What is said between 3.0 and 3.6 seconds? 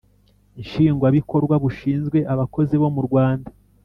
rwanda